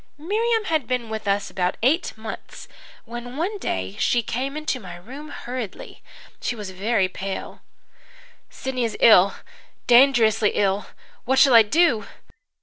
"Miriam 0.17 0.63
had 0.63 0.87
been 0.87 1.11
with 1.11 1.27
us 1.27 1.51
about 1.51 1.77
eight 1.83 2.17
months 2.17 2.67
when 3.05 3.37
one 3.37 3.59
day 3.59 3.95
she 3.99 4.23
came 4.23 4.57
into 4.57 4.79
my 4.79 4.95
room 4.95 5.29
hurriedly. 5.29 6.01
She 6.41 6.55
was 6.55 6.71
very 6.71 7.07
pale. 7.07 7.61
"'Sidney 8.49 8.83
is 8.83 8.97
ill 8.99 9.35
dangerously 9.85 10.53
ill. 10.55 10.87
What 11.25 11.37
shall 11.37 11.53
I 11.53 11.61
do?' 11.61 12.07